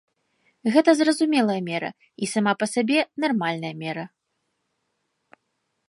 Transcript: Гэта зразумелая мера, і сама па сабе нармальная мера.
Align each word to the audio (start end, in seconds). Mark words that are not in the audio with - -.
Гэта 0.75 0.89
зразумелая 1.01 1.57
мера, 1.67 1.91
і 2.23 2.31
сама 2.33 2.53
па 2.63 2.69
сабе 2.73 2.99
нармальная 3.27 3.73
мера. 3.83 4.09